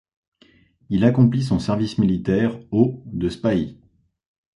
[0.89, 3.77] Il accomplit son service militaire au de Spahis.